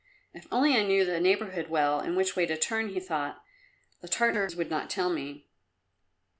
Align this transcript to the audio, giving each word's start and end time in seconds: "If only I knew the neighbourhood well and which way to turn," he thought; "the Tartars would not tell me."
"If 0.33 0.47
only 0.51 0.73
I 0.75 0.81
knew 0.81 1.05
the 1.05 1.19
neighbourhood 1.19 1.69
well 1.69 1.99
and 1.99 2.17
which 2.17 2.35
way 2.35 2.47
to 2.47 2.57
turn," 2.57 2.89
he 2.89 2.99
thought; 2.99 3.43
"the 4.01 4.07
Tartars 4.07 4.55
would 4.55 4.71
not 4.71 4.89
tell 4.89 5.11
me." 5.11 5.45